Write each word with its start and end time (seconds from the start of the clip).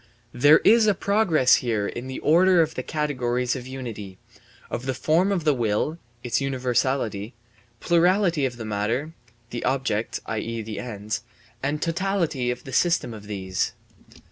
* 0.23 0.33
There 0.45 0.61
is 0.63 0.87
a 0.87 0.95
progress 0.95 1.57
here 1.61 1.87
in 1.87 2.07
the 2.07 2.17
order 2.21 2.59
of 2.63 2.73
the 2.73 2.81
categories 2.81 3.55
of 3.55 3.67
unity 3.67 4.17
of 4.71 4.87
the 4.87 4.95
form 4.95 5.31
of 5.31 5.43
the 5.43 5.53
will 5.53 5.99
(its 6.23 6.41
universality), 6.41 7.35
plurality 7.79 8.43
of 8.47 8.57
the 8.57 8.65
matter 8.65 9.13
(the 9.51 9.63
objects, 9.63 10.19
i.e., 10.25 10.63
the 10.63 10.79
ends), 10.79 11.21
and 11.61 11.79
totality 11.83 12.49
of 12.49 12.63
the 12.63 12.73
system 12.73 13.13
of 13.13 13.27
these. 13.27 13.73